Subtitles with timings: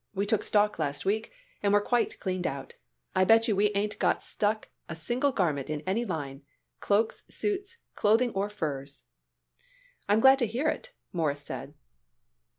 [0.15, 1.31] We took stock last week
[1.61, 2.73] and we're quite cleaned out.
[3.13, 6.41] I bet you we ain't got stuck a single garment in any line
[6.79, 9.03] cloaks, suits, clothing or furs."
[10.09, 11.75] "I'm glad to hear it," Morris said.